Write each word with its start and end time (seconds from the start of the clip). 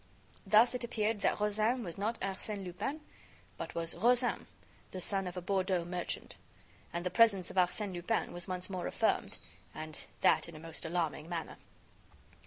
Thus 0.47 0.73
it 0.73 0.83
appeared 0.83 1.21
that 1.21 1.39
Rozaine 1.39 1.83
was 1.83 1.95
not 1.95 2.19
Arsène 2.21 2.63
Lupin; 2.65 3.01
but 3.55 3.75
was 3.75 3.93
Rozaine, 3.93 4.47
the 4.89 4.99
son 4.99 5.27
of 5.27 5.37
a 5.37 5.41
Bordeaux 5.43 5.85
merchant. 5.85 6.33
And 6.91 7.05
the 7.05 7.11
presence 7.11 7.51
of 7.51 7.57
Arsène 7.57 7.93
Lupin 7.93 8.33
was 8.33 8.47
once 8.47 8.67
more 8.67 8.87
affirmed, 8.87 9.37
and 9.75 9.99
that 10.21 10.49
in 10.49 10.55
a 10.55 10.59
most 10.59 10.85
alarming 10.85 11.29
manner. 11.29 11.57